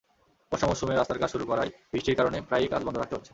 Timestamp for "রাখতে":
2.97-3.15